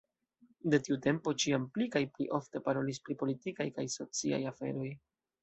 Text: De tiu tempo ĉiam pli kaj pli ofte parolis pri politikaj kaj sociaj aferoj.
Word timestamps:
De 0.73 0.77
tiu 0.85 0.95
tempo 1.05 1.33
ĉiam 1.43 1.67
pli 1.75 1.87
kaj 1.97 2.01
pli 2.15 2.27
ofte 2.39 2.63
parolis 2.69 3.01
pri 3.05 3.19
politikaj 3.21 3.69
kaj 3.79 3.87
sociaj 3.99 4.43
aferoj. 4.55 4.91